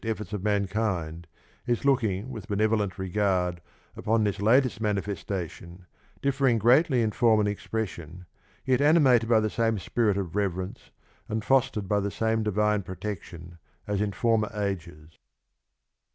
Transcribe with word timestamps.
efforts 0.03 0.33
of 0.33 0.41
mankind, 0.43 1.27
is 1.67 1.85
looking 1.85 2.31
with 2.31 2.47
benevolent 2.47 2.97
regard 2.97 3.61
upon 3.95 4.23
this 4.23 4.41
latest 4.41 4.81
manifestation, 4.81 5.85
differing 6.23 6.57
greatly 6.57 7.03
in 7.03 7.11
form 7.11 7.39
and 7.39 7.47
expression, 7.47 8.25
yet 8.65 8.81
animated 8.81 9.29
by 9.29 9.39
the 9.39 9.47
same 9.47 9.77
spirit 9.77 10.17
of 10.17 10.35
rever 10.35 10.63
ence, 10.63 10.89
and 11.29 11.45
fostered 11.45 11.87
by 11.87 11.99
the 11.99 12.09
same 12.09 12.41
divine 12.41 12.81
protection 12.81 13.59
as 13.85 14.01
in 14.01 14.11
former 14.11 14.49
ages. 14.55 15.19